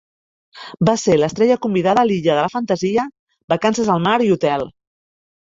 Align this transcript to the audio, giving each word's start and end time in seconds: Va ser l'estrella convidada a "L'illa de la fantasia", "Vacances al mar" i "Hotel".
Va 0.89 0.95
ser 1.01 1.17
l'estrella 1.19 1.57
convidada 1.65 2.03
a 2.03 2.07
"L'illa 2.11 2.39
de 2.39 2.39
la 2.47 2.53
fantasia", 2.55 3.05
"Vacances 3.55 3.93
al 3.97 4.03
mar" 4.09 4.19
i 4.31 4.31
"Hotel". 4.39 4.71